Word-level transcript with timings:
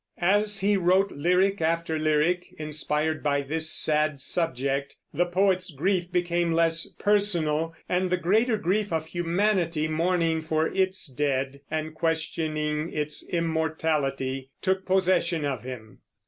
As 0.17 0.61
he 0.61 0.77
wrote 0.77 1.11
lyric 1.11 1.61
after 1.61 1.99
lyric, 1.99 2.53
inspired 2.57 3.21
by 3.21 3.43
this 3.43 3.69
sad 3.69 4.19
subject, 4.19 4.95
the 5.13 5.27
poet's 5.27 5.69
grief 5.71 6.11
became 6.11 6.51
less 6.51 6.87
personal, 6.97 7.75
and 7.87 8.09
the 8.09 8.17
greater 8.17 8.57
grief 8.57 8.91
of 8.91 9.05
humanity 9.05 9.87
mourning 9.87 10.41
for 10.41 10.65
its 10.65 11.05
dead 11.05 11.61
and 11.69 11.93
questioning 11.93 12.91
its 12.91 13.23
immortality 13.29 14.49
took 14.63 14.87
possession 14.87 15.45
of 15.45 15.61
him. 15.61 15.99